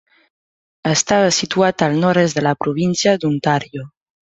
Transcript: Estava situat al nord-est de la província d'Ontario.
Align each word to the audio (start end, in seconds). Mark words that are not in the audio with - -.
Estava 0.91 1.27
situat 1.41 1.85
al 1.89 1.95
nord-est 2.05 2.41
de 2.41 2.45
la 2.49 2.55
província 2.65 3.17
d'Ontario. 3.23 3.89